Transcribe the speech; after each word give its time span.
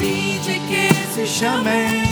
a 0.00 0.02
fim 0.02 0.40
de 0.40 0.58
que 0.60 0.94
se 1.12 1.26
chamem, 1.26 2.02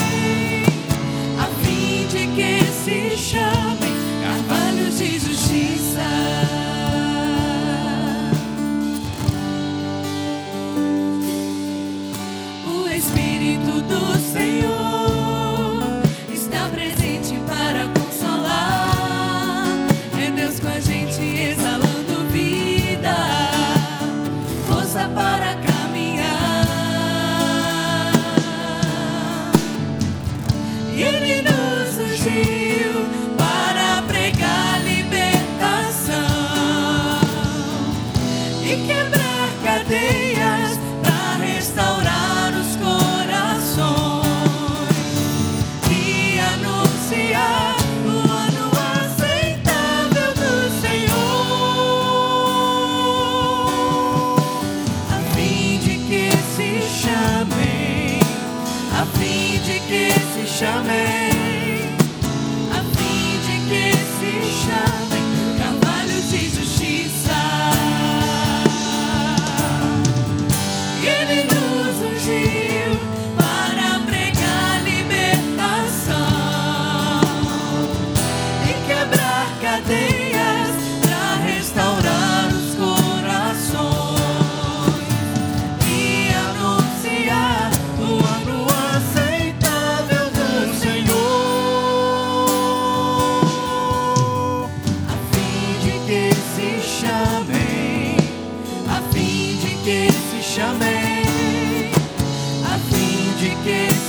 de 59.68 59.80
que 59.80 60.10
se 60.32 60.46
chamem, 60.46 61.37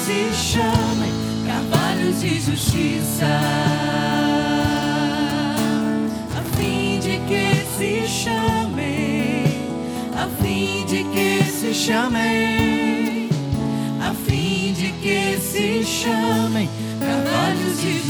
se 0.09 0.33
chamem 0.33 1.13
carvalhos 1.45 2.21
de 2.21 2.39
justiça, 2.39 3.27
a 6.35 6.57
fim 6.57 6.99
de 6.99 7.19
que 7.27 7.63
se 7.77 8.07
chamem, 8.07 9.43
a 10.17 10.27
fim 10.41 10.83
de 10.87 11.03
que 11.03 11.43
se 11.43 11.73
chamem, 11.75 13.29
a 14.01 14.11
fim 14.25 14.73
de 14.73 14.91
que 14.93 15.37
se 15.39 15.83
chamem 15.85 16.67
carvalhos 16.99 17.79
de 17.79 17.93
justiça. 17.93 18.08